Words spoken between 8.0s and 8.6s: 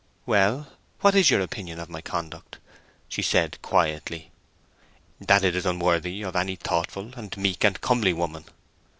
woman."